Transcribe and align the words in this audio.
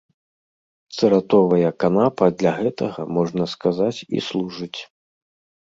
Цыратовая 0.97 1.69
канапа 1.83 2.25
для 2.39 2.51
гэтага, 2.63 3.07
можна 3.19 3.43
сказаць, 3.55 3.95
і 4.19 4.27
служыць. 4.31 4.79